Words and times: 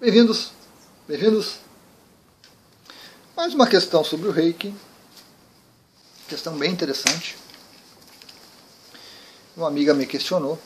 Bem-vindos, 0.00 0.52
bem-vindos. 1.08 1.58
Mais 3.36 3.52
uma 3.52 3.66
questão 3.66 4.04
sobre 4.04 4.28
o 4.28 4.30
reiki. 4.30 4.72
Questão 6.28 6.56
bem 6.56 6.70
interessante. 6.70 7.36
Uma 9.56 9.66
amiga 9.66 9.92
me 9.94 10.06
questionou, 10.06 10.56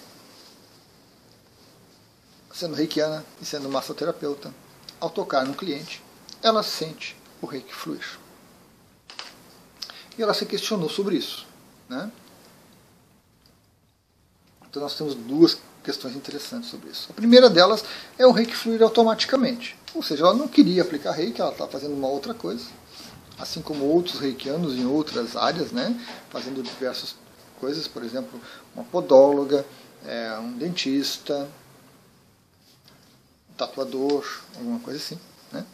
sendo 2.52 2.74
reikiana 2.74 3.24
e 3.40 3.46
sendo 3.46 3.70
massoterapeuta, 3.70 4.52
ao 5.00 5.08
tocar 5.08 5.46
no 5.46 5.54
cliente, 5.54 6.02
ela 6.42 6.62
sente 6.62 7.16
o 7.40 7.46
reiki 7.46 7.74
fluir. 7.74 8.18
E 10.18 10.22
ela 10.22 10.34
se 10.34 10.44
questionou 10.44 10.90
sobre 10.90 11.16
isso. 11.16 11.46
Né? 11.88 12.12
Então 14.68 14.82
nós 14.82 14.94
temos 14.94 15.14
duas 15.14 15.58
questões 15.82 16.14
interessantes 16.14 16.70
sobre 16.70 16.90
isso. 16.90 17.08
A 17.10 17.12
primeira 17.12 17.50
delas 17.50 17.84
é 18.18 18.26
o 18.26 18.30
reiki 18.30 18.54
fluir 18.54 18.82
automaticamente. 18.82 19.76
Ou 19.94 20.02
seja, 20.02 20.24
ela 20.24 20.34
não 20.34 20.48
queria 20.48 20.82
aplicar 20.82 21.12
reiki, 21.12 21.40
ela 21.40 21.52
está 21.52 21.66
fazendo 21.66 21.94
uma 21.94 22.08
outra 22.08 22.32
coisa. 22.32 22.64
Assim 23.38 23.60
como 23.60 23.84
outros 23.84 24.20
reikianos 24.20 24.74
em 24.74 24.86
outras 24.86 25.36
áreas, 25.36 25.72
né, 25.72 25.98
fazendo 26.30 26.62
diversas 26.62 27.16
coisas, 27.58 27.88
por 27.88 28.04
exemplo, 28.04 28.40
uma 28.74 28.84
podóloga, 28.84 29.66
é, 30.06 30.38
um 30.38 30.52
dentista, 30.52 31.48
um 33.50 33.54
tatuador, 33.54 34.24
alguma 34.56 34.78
coisa 34.80 34.98
assim. 34.98 35.18
Né, 35.50 35.64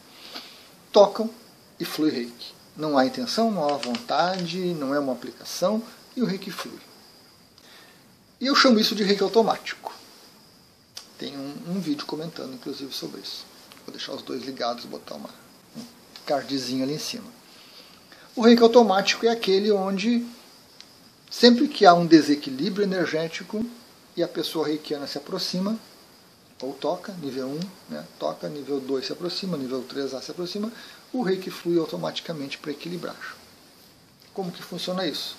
tocam 0.93 1.31
e 1.79 1.85
flui 1.85 2.11
reiki. 2.11 2.55
Não 2.77 2.97
há 2.97 3.05
intenção, 3.05 3.51
não 3.51 3.69
há 3.69 3.77
vontade, 3.77 4.59
não 4.75 4.95
é 4.95 4.99
uma 4.99 5.13
aplicação, 5.13 5.83
e 6.17 6.23
o 6.23 6.27
reiki 6.27 6.51
flui. 6.51 6.79
E 8.41 8.47
eu 8.47 8.55
chamo 8.55 8.79
isso 8.79 8.95
de 8.95 9.03
reiki 9.03 9.23
automático. 9.23 9.98
Tem 11.19 11.37
um, 11.37 11.55
um, 11.73 11.81
vídeo 11.81 12.07
comentando, 12.07 12.55
inclusive, 12.55 12.95
sobre 12.95 13.21
isso. 13.21 13.45
Vou 13.85 13.93
deixar 13.93 14.13
os 14.13 14.23
dois 14.23 14.45
ligados, 14.45 14.85
botar 14.85 15.17
uma, 15.17 15.31
um 15.77 15.83
cardzinho 16.25 16.85
ali 16.85 16.95
em 16.95 16.99
cima. 16.99 17.27
O 18.37 18.43
reiki 18.43 18.63
automático 18.63 19.27
é 19.27 19.31
aquele 19.31 19.73
onde, 19.73 20.25
sempre 21.29 21.67
que 21.67 21.85
há 21.85 21.93
um 21.93 22.07
desequilíbrio 22.07 22.85
energético 22.85 23.67
e 24.17 24.23
a 24.23 24.29
pessoa 24.29 24.69
reikiana 24.69 25.09
se 25.09 25.19
aproxima, 25.19 25.77
ou 26.63 26.73
toca, 26.73 27.13
nível 27.15 27.49
1, 27.49 27.61
né, 27.89 28.05
toca, 28.19 28.49
nível 28.49 28.81
2 28.81 29.07
se 29.07 29.13
aproxima, 29.13 29.57
nível 29.57 29.83
3 29.83 30.11
se 30.23 30.31
aproxima, 30.31 30.73
o 31.13 31.23
reiki 31.23 31.51
flui 31.51 31.79
automaticamente 31.79 32.59
para 32.59 32.71
equilibrar. 32.71 33.37
Como 34.33 34.53
que 34.53 34.63
funciona 34.63 35.07
isso? 35.07 35.37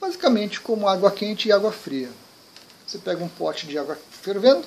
Basicamente 0.00 0.60
como 0.60 0.88
água 0.88 1.10
quente 1.10 1.48
e 1.48 1.52
água 1.52 1.70
fria. 1.70 2.10
Você 2.86 2.98
pega 2.98 3.22
um 3.22 3.28
pote 3.28 3.66
de 3.66 3.78
água 3.78 3.98
fervendo, 4.10 4.64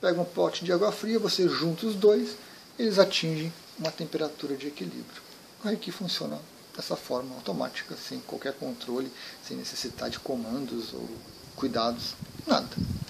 pega 0.00 0.20
um 0.20 0.24
pote 0.24 0.64
de 0.64 0.72
água 0.72 0.92
fria, 0.92 1.18
você 1.18 1.48
junta 1.48 1.86
os 1.86 1.94
dois, 1.94 2.36
eles 2.78 2.98
atingem 2.98 3.52
uma 3.78 3.90
temperatura 3.90 4.56
de 4.56 4.68
equilíbrio. 4.68 5.22
O 5.64 5.68
Reiki 5.68 5.90
funciona 5.90 6.38
dessa 6.74 6.96
forma 6.96 7.34
automática, 7.34 7.96
sem 7.96 8.20
qualquer 8.20 8.52
controle, 8.54 9.10
sem 9.46 9.56
necessitar 9.56 10.10
de 10.10 10.18
comandos 10.18 10.92
ou 10.92 11.08
cuidados, 11.54 12.14
nada. 12.46 12.68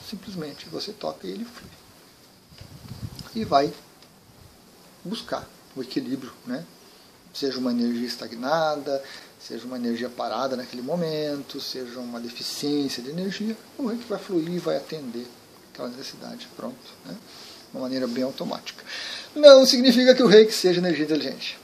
Simplesmente 0.09 0.69
você 0.69 0.93
toca 0.93 1.27
e 1.27 1.31
ele 1.31 1.45
flui. 1.45 1.70
E 3.34 3.45
vai 3.45 3.73
buscar 5.05 5.47
o 5.75 5.83
equilíbrio, 5.83 6.33
né? 6.47 6.65
seja 7.37 7.59
uma 7.59 7.71
energia 7.71 8.06
estagnada, 8.06 9.03
seja 9.39 9.67
uma 9.67 9.77
energia 9.77 10.09
parada 10.09 10.56
naquele 10.56 10.81
momento, 10.81 11.61
seja 11.61 11.98
uma 12.00 12.19
deficiência 12.19 13.03
de 13.03 13.11
energia, 13.11 13.56
o 13.77 13.89
reiki 13.89 14.05
vai 14.05 14.19
fluir 14.19 14.61
vai 14.61 14.77
atender 14.77 15.27
aquela 15.77 15.88
necessidade. 15.91 16.48
Pronto. 16.56 16.77
Né? 17.05 17.14
De 17.14 17.77
uma 17.77 17.82
maneira 17.82 18.06
bem 18.06 18.24
automática. 18.24 18.82
Não 19.34 19.66
significa 19.66 20.14
que 20.14 20.22
o 20.22 20.27
reiki 20.27 20.52
seja 20.52 20.80
energia 20.80 21.05
inteligente. 21.05 21.58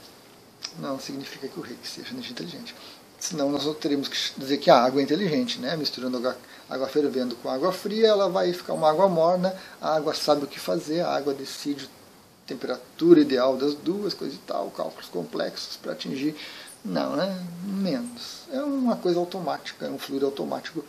Não 0.79 0.99
significa 0.99 1.47
que 1.47 1.59
o 1.59 1.63
reiki 1.63 1.87
seja 1.87 2.11
energia 2.11 2.31
inteligente. 2.31 2.75
Senão 3.19 3.51
nós 3.51 3.63
teríamos 3.77 4.07
que 4.07 4.17
dizer 4.37 4.57
que 4.57 4.69
a 4.69 4.83
água 4.83 5.01
é 5.01 5.03
inteligente, 5.03 5.59
né? 5.59 5.75
misturando 5.77 6.17
água, 6.17 6.37
água 6.69 6.87
fervendo 6.87 7.35
com 7.37 7.49
água 7.49 7.71
fria, 7.71 8.07
ela 8.07 8.29
vai 8.29 8.51
ficar 8.51 8.73
uma 8.73 8.89
água 8.89 9.07
morna, 9.07 9.55
a 9.81 9.95
água 9.95 10.13
sabe 10.13 10.43
o 10.43 10.47
que 10.47 10.59
fazer, 10.59 11.01
a 11.01 11.15
água 11.15 11.33
decide 11.33 11.85
a 11.85 12.47
temperatura 12.47 13.21
ideal 13.21 13.55
das 13.55 13.75
duas, 13.75 14.13
coisas 14.13 14.35
e 14.35 14.39
tal, 14.39 14.69
cálculos 14.71 15.07
complexos 15.07 15.77
para 15.77 15.93
atingir 15.93 16.35
não, 16.83 17.15
né? 17.15 17.41
Menos. 17.63 18.41
É 18.51 18.61
uma 18.61 18.97
coisa 18.97 19.17
automática, 19.17 19.85
é 19.85 19.89
um 19.89 19.97
fluir 19.97 20.23
automático. 20.23 20.83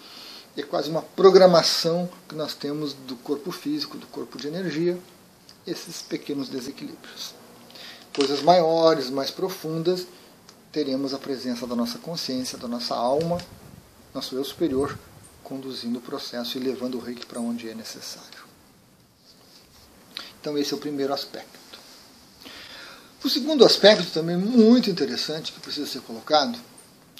É 0.56 0.62
quase 0.62 0.88
uma 0.88 1.03
programação 1.03 2.09
que 2.28 2.34
nós 2.34 2.54
temos 2.54 2.92
do 2.92 3.16
corpo 3.16 3.50
físico, 3.50 3.98
do 3.98 4.06
corpo 4.06 4.38
de 4.38 4.47
energia, 4.47 4.98
esses 5.66 6.00
pequenos 6.03 6.48
desequilíbrios. 6.48 7.34
Coisas 8.15 8.42
maiores, 8.42 9.10
mais 9.10 9.31
profundas, 9.31 10.06
teremos 10.70 11.12
a 11.12 11.19
presença 11.19 11.66
da 11.66 11.75
nossa 11.75 11.98
consciência, 11.98 12.56
da 12.56 12.69
nossa 12.69 12.94
alma, 12.94 13.38
nosso 14.12 14.37
eu 14.37 14.44
superior, 14.44 14.97
conduzindo 15.43 15.98
o 15.98 16.03
processo 16.03 16.56
e 16.56 16.60
levando 16.60 16.97
o 16.97 17.00
reiki 17.00 17.26
para 17.26 17.41
onde 17.41 17.69
é 17.69 17.75
necessário. 17.75 18.44
Então, 20.41 20.56
esse 20.56 20.72
é 20.72 20.76
o 20.76 20.81
primeiro 20.81 21.12
aspecto. 21.12 21.78
O 23.25 23.28
segundo 23.28 23.64
aspecto, 23.64 24.12
também 24.12 24.37
muito 24.37 24.91
interessante, 24.91 25.50
que 25.53 25.59
precisa 25.59 25.87
ser 25.87 26.00
colocado, 26.03 26.59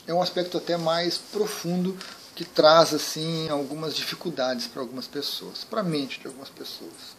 é 0.07 0.13
um 0.13 0.21
aspecto 0.21 0.59
até 0.59 0.77
mais 0.77 1.17
profundo 1.17 1.97
que 2.35 2.45
traz 2.45 2.93
assim 2.93 3.49
algumas 3.49 3.95
dificuldades 3.95 4.67
para 4.67 4.83
algumas 4.83 5.07
pessoas, 5.07 5.65
para 5.65 5.81
a 5.81 5.85
mente 5.85 6.21
de 6.21 6.27
algumas 6.27 6.49
pessoas. 6.49 7.17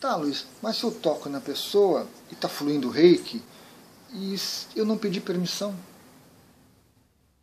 Tá, 0.00 0.16
Luiz, 0.16 0.46
mas 0.60 0.76
se 0.76 0.84
eu 0.84 0.90
toco 0.90 1.28
na 1.28 1.40
pessoa 1.40 2.08
e 2.30 2.34
está 2.34 2.48
fluindo 2.48 2.90
reiki, 2.90 3.42
e 4.12 4.36
eu 4.74 4.84
não 4.84 4.98
pedi 4.98 5.20
permissão, 5.20 5.74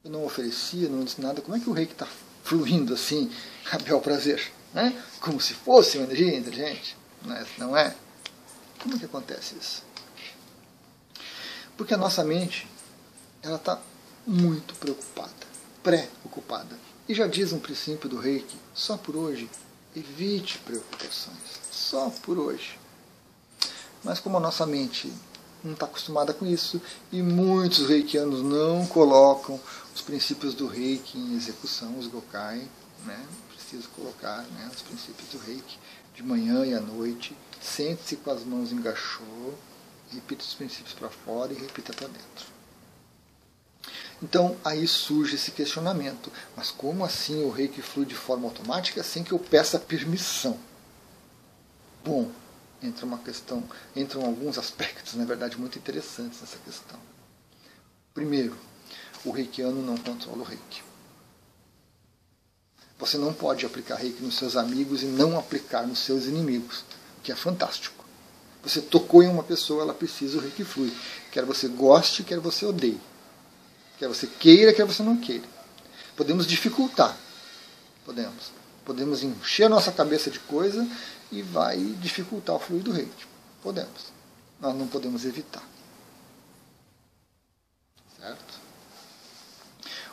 eu 0.03 0.11
não 0.11 0.25
ofereci, 0.25 0.83
eu 0.83 0.89
não 0.89 1.03
disse 1.03 1.21
nada, 1.21 1.41
como 1.41 1.55
é 1.55 1.59
que 1.59 1.69
o 1.69 1.73
reiki 1.73 1.93
está 1.93 2.07
fluindo 2.43 2.93
assim, 2.93 3.31
a 3.71 3.77
bel 3.77 4.01
prazer? 4.01 4.51
Né? 4.73 5.01
Como 5.19 5.39
se 5.39 5.53
fosse 5.53 5.97
uma 5.97 6.05
energia 6.05 6.37
inteligente? 6.37 6.97
Não 7.57 7.75
é? 7.75 7.95
Como 8.81 8.95
é 8.95 8.99
que 8.99 9.05
acontece 9.05 9.55
isso? 9.55 9.83
Porque 11.75 11.93
a 11.93 11.97
nossa 11.97 12.23
mente 12.23 12.67
ela 13.41 13.55
está 13.55 13.79
muito 14.27 14.75
preocupada, 14.75 15.31
pré-ocupada. 15.83 16.77
E 17.07 17.13
já 17.13 17.27
diz 17.27 17.51
um 17.51 17.59
princípio 17.59 18.09
do 18.09 18.19
reiki, 18.19 18.57
só 18.73 18.97
por 18.97 19.15
hoje, 19.15 19.49
evite 19.95 20.59
preocupações, 20.59 21.59
só 21.71 22.09
por 22.21 22.37
hoje. 22.37 22.79
Mas 24.03 24.19
como 24.19 24.37
a 24.37 24.39
nossa 24.39 24.65
mente 24.65 25.11
não 25.63 25.73
está 25.73 25.85
acostumada 25.85 26.33
com 26.33 26.45
isso, 26.45 26.81
e 27.11 27.21
muitos 27.21 27.87
reikianos 27.87 28.41
não 28.41 28.85
colocam 28.87 29.59
os 29.93 30.01
princípios 30.01 30.53
do 30.53 30.67
reiki 30.67 31.17
em 31.17 31.35
execução, 31.35 31.97
os 31.97 32.07
gokai, 32.07 32.67
né? 33.05 33.27
preciso 33.69 33.89
colocar 33.89 34.41
né, 34.53 34.69
os 34.73 34.81
princípios 34.81 35.29
do 35.29 35.37
reiki 35.37 35.77
de 36.15 36.23
manhã 36.23 36.65
e 36.65 36.73
à 36.73 36.79
noite, 36.79 37.35
sente-se 37.61 38.15
com 38.17 38.31
as 38.31 38.43
mãos 38.43 38.71
em 38.71 38.81
gachô, 38.81 39.53
repita 40.11 40.43
os 40.43 40.53
princípios 40.53 40.93
para 40.93 41.09
fora 41.09 41.53
e 41.53 41.55
repita 41.55 41.93
para 41.93 42.07
dentro. 42.07 42.58
Então 44.21 44.57
aí 44.63 44.87
surge 44.87 45.35
esse 45.35 45.51
questionamento: 45.51 46.31
mas 46.55 46.71
como 46.71 47.05
assim 47.05 47.43
o 47.43 47.49
reiki 47.49 47.81
flui 47.81 48.05
de 48.05 48.15
forma 48.15 48.47
automática 48.47 49.01
sem 49.03 49.23
que 49.23 49.31
eu 49.31 49.39
peça 49.39 49.79
permissão? 49.79 50.59
Bom, 52.03 52.29
entra 52.81 53.05
uma 53.05 53.17
questão, 53.17 53.63
entram 53.95 54.25
alguns 54.25 54.57
aspectos, 54.57 55.15
na 55.15 55.25
verdade, 55.25 55.57
muito 55.57 55.77
interessantes 55.77 56.41
nessa 56.41 56.57
questão. 56.65 56.99
Primeiro, 58.13 58.57
o 59.23 59.31
reikiano 59.31 59.81
não 59.81 59.97
controla 59.97 60.39
o 60.39 60.43
reiki. 60.43 60.83
Você 62.97 63.17
não 63.17 63.33
pode 63.33 63.65
aplicar 63.65 63.95
reiki 63.95 64.21
nos 64.21 64.37
seus 64.37 64.57
amigos 64.57 65.03
e 65.03 65.05
não 65.05 65.39
aplicar 65.39 65.87
nos 65.87 65.99
seus 65.99 66.25
inimigos, 66.25 66.83
o 67.17 67.21
que 67.23 67.31
é 67.31 67.35
fantástico. 67.35 68.03
Você 68.61 68.81
tocou 68.81 69.23
em 69.23 69.29
uma 69.29 69.43
pessoa, 69.43 69.83
ela 69.83 69.93
precisa 69.93 70.37
o 70.37 70.41
reiki 70.41 70.65
flui. 70.65 70.93
Quer 71.31 71.45
você 71.45 71.69
goste, 71.69 72.23
quer 72.23 72.39
você 72.39 72.65
odeie. 72.65 72.99
Quer 73.99 74.07
você 74.07 74.25
queira, 74.25 74.73
quer 74.73 74.85
você 74.85 75.03
não 75.03 75.17
queira. 75.17 75.45
Podemos 76.15 76.47
dificultar. 76.47 77.17
Podemos. 78.05 78.51
Podemos 78.85 79.21
encher 79.23 79.65
a 79.65 79.69
nossa 79.69 79.91
cabeça 79.91 80.31
de 80.31 80.39
coisa 80.39 80.87
e 81.29 81.41
vai 81.41 81.77
dificultar 81.99 82.55
o 82.55 82.59
fluido 82.59 82.91
do 82.91 82.95
reiki. 82.95 83.27
Podemos. 83.61 84.13
Nós 84.61 84.73
não 84.73 84.87
podemos 84.87 85.25
evitar. 85.25 85.67
Certo? 88.17 88.59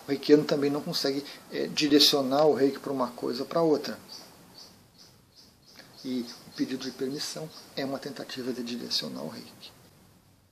O 0.05 0.11
reikiano 0.11 0.45
também 0.45 0.69
não 0.71 0.83
consegue 0.83 1.25
é, 1.53 1.69
direcionar 1.69 2.45
o 2.45 2.55
reiki 2.55 2.81
para 2.81 2.93
uma 2.93 3.09
coisa 3.13 3.43
ou 3.43 3.49
para 3.49 3.63
outra. 3.63 3.97
E 6.05 6.27
pedido 6.57 6.85
de 6.85 6.91
permissão 6.91 7.49
é 7.77 7.85
uma 7.85 7.99
tentativa 8.01 8.53
de 8.53 8.65
direcionar 8.65 9.23
o 9.23 9.29
reiki. 9.29 9.73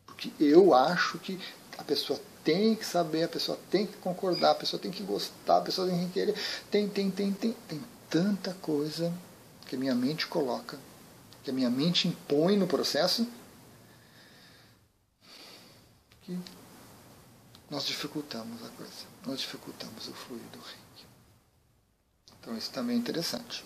Porque 0.07 0.33
eu 0.39 0.73
acho 0.73 1.19
que 1.19 1.41
a 1.77 1.83
pessoa 1.83 2.21
tem 2.45 2.75
que 2.75 2.85
saber, 2.85 3.25
a 3.25 3.29
pessoa 3.29 3.59
tem 3.71 3.87
que 3.87 3.97
concordar, 3.97 4.53
a 4.53 4.55
pessoa 4.55 4.81
tem 4.81 4.91
que 4.91 5.03
gostar, 5.03 5.59
a 5.59 5.63
pessoa 5.63 5.89
tem 5.89 6.07
que 6.07 6.13
querer. 6.13 6.35
Tem, 6.71 6.89
tem, 6.89 7.11
tem, 7.11 7.33
tem. 7.33 7.57
Tem 7.67 7.81
tanta 8.11 8.55
coisa 8.55 9.13
que 9.67 9.75
a 9.75 9.79
minha 9.79 9.95
mente 9.95 10.27
coloca 10.27 10.79
que 11.45 11.51
a 11.51 11.53
minha 11.53 11.71
mente 11.71 12.09
impõe 12.09 12.57
no 12.57 12.67
processo, 12.67 13.29
que 16.23 16.39
nós 17.71 17.85
dificultamos 17.85 18.65
a 18.65 18.69
coisa, 18.71 18.93
nós 19.27 19.41
dificultamos 19.41 20.09
o 20.09 20.13
fluir 20.15 20.43
do 20.53 20.59
reiki. 20.59 21.07
Então 22.41 22.57
isso 22.57 22.71
também 22.71 22.97
é 22.97 22.99
interessante. 22.99 23.63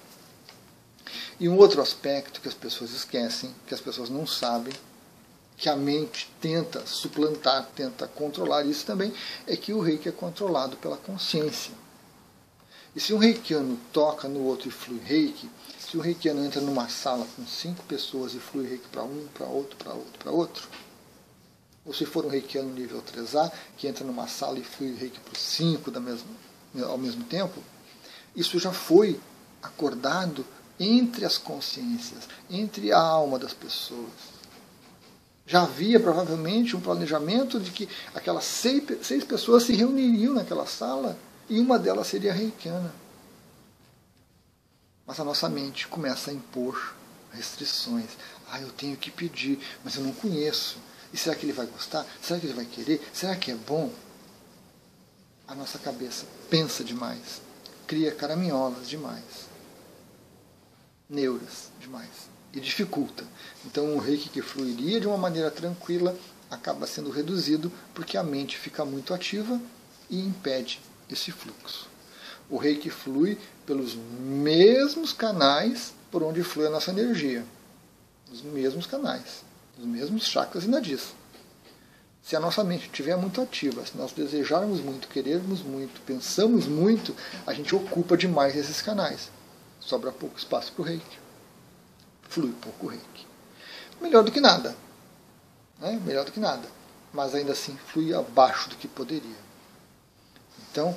E 1.39 1.49
um 1.49 1.57
outro 1.57 1.81
aspecto 1.81 2.41
que 2.41 2.49
as 2.49 2.55
pessoas 2.55 2.91
esquecem, 2.91 3.55
que 3.67 3.73
as 3.73 3.81
pessoas 3.81 4.11
não 4.11 4.27
sabem, 4.27 4.75
que 5.59 5.69
a 5.69 5.75
mente 5.75 6.31
tenta 6.41 6.87
suplantar, 6.87 7.69
tenta 7.75 8.07
controlar 8.07 8.65
isso 8.65 8.87
também, 8.87 9.13
é 9.45 9.57
que 9.57 9.73
o 9.73 9.81
reiki 9.81 10.09
é 10.09 10.13
controlado 10.13 10.77
pela 10.77 10.97
consciência. 10.97 11.75
E 12.95 13.01
se 13.01 13.13
um 13.13 13.19
reikiano 13.19 13.79
toca 13.93 14.29
no 14.29 14.45
outro 14.45 14.69
e 14.69 14.71
flui 14.71 15.01
reiki, 15.01 15.51
se 15.79 15.99
um 15.99 16.01
reikiano 16.01 16.45
entra 16.45 16.61
numa 16.61 16.89
sala 16.89 17.27
com 17.35 17.45
cinco 17.45 17.83
pessoas 17.85 18.35
e 18.35 18.39
flui 18.39 18.69
reiki 18.69 18.87
para 18.89 19.03
um, 19.03 19.27
para 19.35 19.47
outro, 19.47 19.77
para 19.77 19.93
outro, 19.93 20.19
para 20.19 20.31
outro, 20.31 20.69
ou 21.85 21.93
se 21.93 22.07
for 22.07 22.25
um 22.25 22.29
reikiano 22.29 22.73
nível 22.73 23.03
3A, 23.03 23.51
que 23.77 23.89
entra 23.89 24.05
numa 24.05 24.29
sala 24.29 24.59
e 24.59 24.65
flui 24.65 24.95
reiki 24.95 25.19
para 25.19 25.39
cinco 25.39 25.91
da 25.91 25.99
mesma, 25.99 26.29
ao 26.87 26.99
mesmo 26.99 27.25
tempo, 27.25 27.61
isso 28.37 28.59
já 28.61 28.73
foi 28.73 29.19
acordado 29.61 30.47
entre 30.79 31.25
as 31.25 31.37
consciências, 31.37 32.29
entre 32.49 32.93
a 32.93 33.01
alma 33.01 33.39
das 33.39 33.53
pessoas. 33.53 34.38
Já 35.49 35.63
havia 35.63 35.99
provavelmente 35.99 36.77
um 36.77 36.81
planejamento 36.81 37.59
de 37.59 37.71
que 37.71 37.89
aquelas 38.15 38.45
seis, 38.45 38.83
seis 39.03 39.25
pessoas 39.25 39.63
se 39.63 39.73
reuniriam 39.73 40.35
naquela 40.35 40.67
sala 40.67 41.19
e 41.49 41.59
uma 41.59 41.79
delas 41.79 42.07
seria 42.07 42.35
reikiana. 42.35 42.95
Mas 45.07 45.19
a 45.19 45.25
nossa 45.25 45.49
mente 45.49 45.89
começa 45.89 46.31
a 46.31 46.35
impor 46.35 46.95
restrições. 47.33 48.11
Ah, 48.51 48.61
eu 48.61 48.71
tenho 48.73 48.95
que 48.95 49.11
pedir, 49.11 49.59
mas 49.83 49.95
eu 49.95 50.03
não 50.03 50.13
conheço. 50.13 50.77
E 51.15 51.17
será 51.17 51.35
que 51.35 51.47
ele 51.47 51.55
vai 51.55 51.65
gostar? 51.65 52.05
Será 52.21 52.39
que 52.39 52.45
ele 52.45 52.53
vai 52.53 52.67
querer? 52.67 53.01
Será 53.11 53.35
que 53.35 53.51
é 53.51 53.55
bom? 53.55 53.91
A 55.47 55.55
nossa 55.55 55.79
cabeça 55.79 56.27
pensa 56.51 56.85
demais, 56.85 57.41
cria 57.87 58.13
caraminholas 58.15 58.87
demais, 58.87 59.49
neuras 61.09 61.71
demais 61.81 62.38
e 62.59 62.61
dificulta. 62.61 63.25
Então 63.65 63.95
o 63.95 63.99
reiki 63.99 64.29
que 64.29 64.43
fluiria 64.43 65.01
de 65.01 65.07
uma 65.07 65.17
maneira 65.17 65.51
tranquila 65.51 66.17
acaba 66.51 66.87
sendo 66.87 67.11
reduzido 67.11 67.73
porque 67.95 68.17
a 68.17 68.23
mente 68.23 68.59
fica 68.59 68.85
muito 68.85 69.15
ativa 69.15 69.61
e 70.11 70.21
impede 70.21 70.81
esse 71.11 71.31
fluxo. 71.31 71.89
O 72.51 72.57
reiki 72.57 72.91
flui 72.91 73.39
pelos 73.67 73.95
mesmos 73.95 75.13
canais 75.13 75.93
por 76.11 76.23
onde 76.23 76.43
flui 76.43 76.67
a 76.67 76.71
nossa 76.71 76.91
energia. 76.91 77.45
Os 78.31 78.43
mesmos 78.43 78.87
canais, 78.87 79.45
os 79.79 79.85
mesmos 79.85 80.27
chakras 80.27 80.65
e 80.65 80.69
nadis. 80.69 81.15
Se 82.23 82.37
a 82.37 82.41
nossa 82.41 82.63
mente 82.63 82.87
estiver 82.87 83.17
muito 83.17 83.41
ativa, 83.41 83.87
se 83.87 83.97
nós 83.97 84.13
desejarmos 84.13 84.81
muito, 84.81 85.09
querermos 85.09 85.63
muito, 85.63 86.01
pensamos 86.03 86.67
muito, 86.67 87.15
a 87.47 87.55
gente 87.55 87.75
ocupa 87.75 88.17
demais 88.17 88.55
esses 88.57 88.83
canais. 88.83 89.31
Sobra 89.81 90.13
pouco 90.13 90.39
espaço 90.39 90.73
para 90.73 90.83
o 90.83 90.85
reiki. 90.85 91.28
Flui 92.29 92.53
pouco 92.61 92.87
reiki. 92.87 93.27
Melhor 94.01 94.23
do 94.23 94.31
que 94.31 94.41
nada. 94.41 94.77
Né? 95.79 96.01
Melhor 96.05 96.25
do 96.25 96.33
que 96.33 96.41
nada. 96.41 96.69
Mas 97.13 97.35
ainda 97.35 97.53
assim 97.53 97.77
flui 97.87 98.15
abaixo 98.15 98.69
do 98.69 98.77
que 98.77 98.87
poderia. 98.87 99.49
Então, 100.71 100.97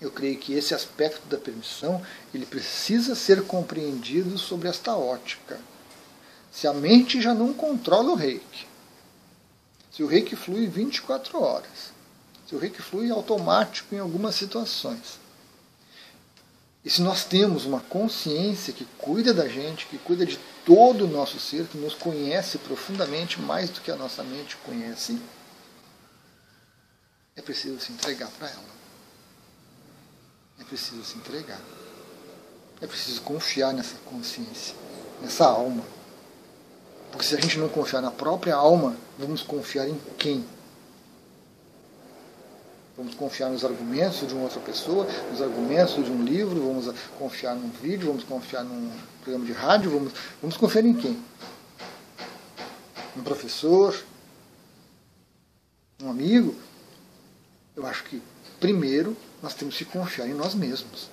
eu 0.00 0.10
creio 0.10 0.38
que 0.38 0.52
esse 0.52 0.74
aspecto 0.74 1.26
da 1.28 1.36
permissão 1.36 2.00
ele 2.32 2.46
precisa 2.46 3.14
ser 3.14 3.42
compreendido 3.44 4.38
sobre 4.38 4.68
esta 4.68 4.96
ótica. 4.96 5.58
Se 6.52 6.66
a 6.66 6.72
mente 6.72 7.20
já 7.20 7.34
não 7.34 7.52
controla 7.52 8.12
o 8.12 8.14
reiki, 8.14 8.66
se 9.90 10.02
o 10.02 10.06
reiki 10.06 10.36
flui 10.36 10.66
24 10.68 11.42
horas, 11.42 11.92
se 12.46 12.54
o 12.54 12.58
reiki 12.58 12.80
flui 12.80 13.10
automático 13.10 13.94
em 13.94 13.98
algumas 13.98 14.36
situações, 14.36 15.18
e 16.84 16.90
se 16.90 17.02
nós 17.02 17.24
temos 17.24 17.64
uma 17.64 17.80
consciência 17.80 18.72
que 18.72 18.84
cuida 18.96 19.34
da 19.34 19.48
gente, 19.48 19.86
que 19.86 19.98
cuida 19.98 20.24
de 20.24 20.38
todo 20.64 21.04
o 21.04 21.08
nosso 21.08 21.38
ser, 21.38 21.66
que 21.66 21.76
nos 21.76 21.94
conhece 21.94 22.58
profundamente 22.58 23.40
mais 23.40 23.68
do 23.70 23.80
que 23.80 23.90
a 23.90 23.96
nossa 23.96 24.22
mente 24.22 24.56
conhece, 24.58 25.20
é 27.36 27.42
preciso 27.42 27.80
se 27.80 27.92
entregar 27.92 28.30
para 28.30 28.48
ela. 28.48 28.78
É 30.60 30.64
preciso 30.64 31.04
se 31.04 31.16
entregar. 31.16 31.60
É 32.80 32.86
preciso 32.86 33.22
confiar 33.22 33.72
nessa 33.72 33.96
consciência, 34.04 34.74
nessa 35.20 35.46
alma. 35.46 35.84
Porque 37.10 37.26
se 37.26 37.34
a 37.34 37.40
gente 37.40 37.58
não 37.58 37.68
confiar 37.68 38.00
na 38.00 38.10
própria 38.10 38.54
alma, 38.54 38.96
vamos 39.18 39.42
confiar 39.42 39.88
em 39.88 39.98
quem? 40.16 40.44
Vamos 42.98 43.14
confiar 43.14 43.48
nos 43.48 43.64
argumentos 43.64 44.26
de 44.26 44.34
uma 44.34 44.42
outra 44.42 44.58
pessoa, 44.58 45.06
nos 45.30 45.40
argumentos 45.40 46.04
de 46.04 46.10
um 46.10 46.24
livro, 46.24 46.60
vamos 46.60 46.92
confiar 47.16 47.54
num 47.54 47.70
vídeo, 47.70 48.08
vamos 48.08 48.24
confiar 48.24 48.64
num 48.64 48.90
programa 49.22 49.46
de 49.46 49.52
rádio, 49.52 49.88
vamos, 49.88 50.12
vamos 50.42 50.56
confiar 50.56 50.84
em 50.84 50.94
quem? 50.94 51.16
Um 53.16 53.22
professor? 53.22 53.96
Um 56.02 56.10
amigo? 56.10 56.56
Eu 57.76 57.86
acho 57.86 58.02
que, 58.02 58.20
primeiro, 58.58 59.16
nós 59.40 59.54
temos 59.54 59.76
que 59.76 59.84
confiar 59.84 60.26
em 60.26 60.34
nós 60.34 60.56
mesmos. 60.56 61.08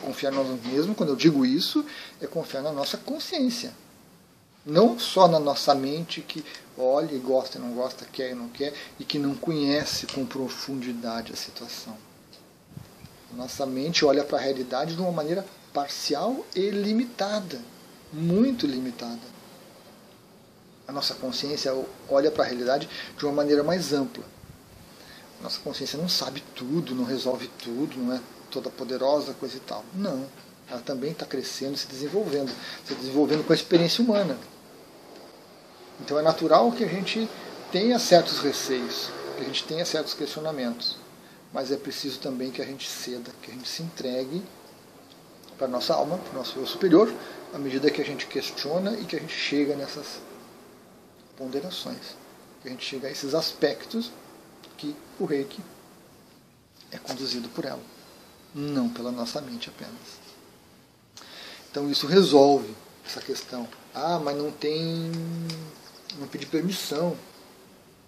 Confiar 0.00 0.32
em 0.32 0.36
nós 0.36 0.64
mesmos, 0.64 0.96
quando 0.96 1.10
eu 1.10 1.16
digo 1.16 1.44
isso, 1.44 1.84
é 2.22 2.26
confiar 2.26 2.62
na 2.62 2.72
nossa 2.72 2.96
consciência. 2.96 3.74
Não 4.64 4.98
só 4.98 5.26
na 5.26 5.38
nossa 5.38 5.74
mente 5.74 6.20
que 6.20 6.44
olha 6.76 7.14
e 7.14 7.18
gosta 7.18 7.58
e 7.58 7.60
não 7.60 7.72
gosta, 7.72 8.04
quer 8.04 8.32
e 8.32 8.34
não 8.34 8.48
quer, 8.48 8.74
e 8.98 9.04
que 9.04 9.18
não 9.18 9.34
conhece 9.34 10.06
com 10.06 10.26
profundidade 10.26 11.32
a 11.32 11.36
situação. 11.36 11.96
Nossa 13.32 13.64
mente 13.66 14.04
olha 14.04 14.24
para 14.24 14.38
a 14.38 14.40
realidade 14.40 14.94
de 14.94 15.00
uma 15.00 15.12
maneira 15.12 15.44
parcial 15.72 16.44
e 16.54 16.70
limitada, 16.70 17.60
muito 18.12 18.66
limitada. 18.66 19.38
A 20.86 20.92
nossa 20.92 21.14
consciência 21.14 21.74
olha 22.08 22.30
para 22.30 22.44
a 22.44 22.46
realidade 22.46 22.88
de 23.16 23.24
uma 23.24 23.32
maneira 23.32 23.62
mais 23.62 23.92
ampla 23.92 24.24
nossa 25.40 25.60
consciência 25.60 25.98
não 25.98 26.08
sabe 26.08 26.42
tudo, 26.54 26.94
não 26.94 27.04
resolve 27.04 27.48
tudo, 27.62 27.96
não 27.96 28.14
é 28.14 28.20
toda 28.50 28.70
poderosa, 28.70 29.34
coisa 29.34 29.56
e 29.56 29.60
tal. 29.60 29.84
Não. 29.94 30.26
Ela 30.70 30.80
também 30.80 31.12
está 31.12 31.24
crescendo, 31.24 31.76
se 31.76 31.86
desenvolvendo, 31.86 32.52
se 32.84 32.94
desenvolvendo 32.94 33.44
com 33.46 33.52
a 33.52 33.56
experiência 33.56 34.04
humana. 34.04 34.36
Então 36.00 36.18
é 36.18 36.22
natural 36.22 36.70
que 36.72 36.84
a 36.84 36.88
gente 36.88 37.28
tenha 37.72 37.98
certos 37.98 38.38
receios, 38.38 39.10
que 39.36 39.42
a 39.42 39.46
gente 39.46 39.64
tenha 39.64 39.84
certos 39.84 40.14
questionamentos. 40.14 40.96
Mas 41.52 41.72
é 41.72 41.76
preciso 41.76 42.20
também 42.20 42.50
que 42.50 42.60
a 42.60 42.64
gente 42.64 42.86
ceda, 42.86 43.30
que 43.42 43.50
a 43.50 43.54
gente 43.54 43.68
se 43.68 43.82
entregue 43.82 44.42
para 45.56 45.66
a 45.66 45.70
nossa 45.70 45.94
alma, 45.94 46.18
para 46.18 46.32
o 46.32 46.34
nosso 46.34 46.58
eu 46.58 46.66
superior, 46.66 47.12
à 47.52 47.58
medida 47.58 47.90
que 47.90 48.00
a 48.00 48.04
gente 48.04 48.26
questiona 48.26 48.92
e 48.92 49.04
que 49.04 49.16
a 49.16 49.18
gente 49.18 49.34
chega 49.34 49.74
nessas 49.74 50.20
ponderações. 51.36 52.16
Que 52.62 52.68
a 52.68 52.70
gente 52.70 52.84
chega 52.84 53.08
a 53.08 53.10
esses 53.10 53.34
aspectos 53.34 54.12
que 54.76 54.94
o 55.18 55.24
reiki 55.24 55.62
é 56.92 56.98
conduzido 56.98 57.48
por 57.48 57.64
ela, 57.64 57.82
não 58.54 58.88
pela 58.88 59.10
nossa 59.10 59.40
mente 59.40 59.68
apenas. 59.68 60.27
Então 61.70 61.90
isso 61.90 62.06
resolve 62.06 62.74
essa 63.04 63.20
questão. 63.20 63.68
Ah, 63.94 64.20
mas 64.22 64.36
não 64.36 64.50
tem. 64.50 65.10
não 66.18 66.26
pedi 66.28 66.46
permissão. 66.46 67.16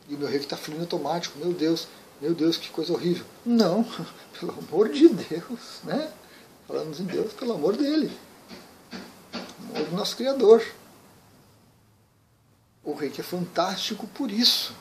E 0.09 0.14
o 0.14 0.19
meu 0.19 0.29
reiki 0.29 0.45
está 0.45 0.57
fluindo 0.57 0.83
automático. 0.83 1.38
Meu 1.38 1.52
Deus, 1.52 1.88
meu 2.21 2.35
Deus, 2.35 2.57
que 2.57 2.71
coisa 2.71 2.93
horrível. 2.93 3.25
Não, 3.45 3.85
pelo 4.38 4.52
amor 4.52 4.88
de 4.88 5.09
Deus, 5.09 5.81
né? 5.85 6.12
Falamos 6.67 7.00
em 7.00 7.05
Deus 7.05 7.33
pelo 7.33 7.52
amor 7.52 7.76
dele. 7.76 8.11
Amor 9.75 9.87
do 9.88 9.97
nosso 9.97 10.17
Criador. 10.17 10.64
O 12.83 12.95
reiki 12.95 13.21
é 13.21 13.25
fantástico 13.25 14.07
por 14.09 14.31
isso 14.31 14.75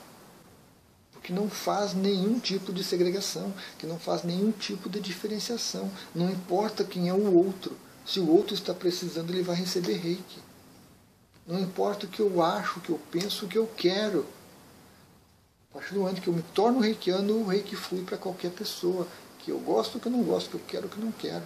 que 1.29 1.33
não 1.33 1.47
faz 1.47 1.93
nenhum 1.93 2.39
tipo 2.39 2.73
de 2.73 2.83
segregação, 2.83 3.53
que 3.77 3.85
não 3.85 3.99
faz 3.99 4.23
nenhum 4.23 4.51
tipo 4.51 4.89
de 4.89 4.99
diferenciação. 4.99 5.91
Não 6.15 6.27
importa 6.27 6.83
quem 6.83 7.07
é 7.07 7.13
o 7.13 7.31
outro. 7.31 7.77
Se 8.05 8.19
o 8.19 8.29
outro 8.29 8.53
está 8.53 8.73
precisando, 8.73 9.31
ele 9.31 9.43
vai 9.43 9.55
receber 9.55 9.93
reiki. 9.97 10.39
Não 11.45 11.59
importa 11.59 12.05
o 12.05 12.09
que 12.09 12.19
eu 12.19 12.43
acho, 12.43 12.79
o 12.79 12.81
que 12.81 12.89
eu 12.89 12.99
penso, 13.11 13.45
o 13.45 13.47
que 13.47 13.57
eu 13.57 13.67
quero. 13.75 14.25
A 15.69 15.75
partir 15.75 15.93
do 15.93 16.01
momento 16.01 16.21
que 16.21 16.27
eu 16.27 16.33
me 16.33 16.41
torno 16.41 16.79
reikiano, 16.79 17.41
o 17.41 17.47
reiki 17.47 17.75
flui 17.75 18.03
para 18.03 18.17
qualquer 18.17 18.51
pessoa. 18.51 19.07
Que 19.39 19.51
eu 19.51 19.59
gosto, 19.59 19.99
que 19.99 20.07
eu 20.07 20.11
não 20.11 20.23
gosto, 20.23 20.49
que 20.49 20.55
eu 20.55 20.61
quero, 20.67 20.89
que 20.89 20.97
eu 20.97 21.05
não 21.05 21.11
quero. 21.11 21.43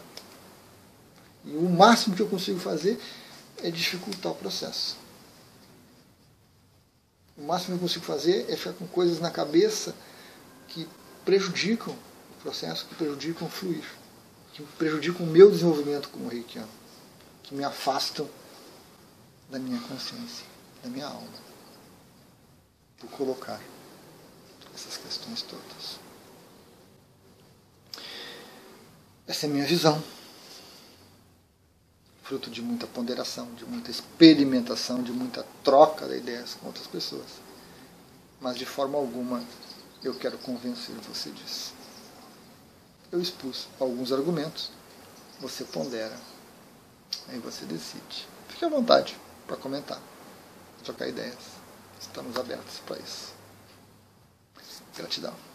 E 1.46 1.52
o 1.56 1.70
máximo 1.70 2.16
que 2.16 2.22
eu 2.22 2.28
consigo 2.28 2.60
fazer 2.60 3.00
é 3.62 3.70
dificultar 3.70 4.32
o 4.32 4.36
processo. 4.36 4.98
O 7.38 7.44
máximo 7.44 7.78
que 7.78 7.84
eu 7.84 7.88
consigo 7.88 8.06
fazer 8.06 8.46
é 8.50 8.56
ficar 8.56 8.74
com 8.74 8.88
coisas 8.88 9.20
na 9.20 9.30
cabeça 9.30 9.96
que 10.68 10.88
prejudicam 11.26 11.94
o 11.94 12.42
processo, 12.42 12.86
que 12.88 12.96
prejudicam 12.96 13.48
o 13.48 13.52
fluir, 13.52 13.86
que 14.54 14.62
prejudicam 14.78 15.26
o 15.26 15.30
meu 15.30 15.50
desenvolvimento 15.50 16.10
como 16.10 16.30
reikiano, 16.30 16.70
que 17.42 17.56
me 17.56 17.64
afastam 17.64 18.30
da 19.50 19.58
minha 19.58 19.80
consciência, 19.82 20.46
da 20.84 20.90
minha 20.90 21.08
alma, 21.08 21.28
por 23.00 23.10
colocar 23.10 23.60
essas 24.74 24.98
questões 24.98 25.42
todas. 25.42 26.00
Essa 29.28 29.48
é 29.48 29.50
a 29.50 29.52
minha 29.52 29.66
visão, 29.66 30.04
fruto 32.22 32.50
de 32.50 32.62
muita 32.62 32.86
ponderação, 32.86 33.52
de 33.56 33.66
muita 33.66 33.90
experimentação, 33.90 35.02
de 35.02 35.12
muita 35.12 35.44
troca 35.64 36.08
de 36.08 36.18
ideias 36.18 36.56
com 36.56 36.68
outras 36.68 36.88
pessoas. 36.88 37.42
Mas 38.40 38.58
de 38.58 38.66
forma 38.66 38.98
alguma 38.98 39.44
eu 40.04 40.14
quero 40.14 40.38
convencer 40.38 40.96
você 41.08 41.32
disso. 41.32 41.74
Eu 43.14 43.22
expus 43.22 43.68
alguns 43.80 44.12
argumentos, 44.12 44.72
você 45.40 45.64
pondera, 45.66 46.18
aí 47.28 47.38
você 47.38 47.64
decide. 47.64 48.28
Fique 48.50 48.66
à 48.66 48.70
vontade 48.70 49.16
para 49.46 49.56
comentar, 49.56 50.02
trocar 50.84 51.08
ideias. 51.08 51.38
Estamos 52.02 52.36
abertos 52.36 52.80
para 52.88 52.98
isso. 52.98 53.32
Gratidão. 54.98 55.53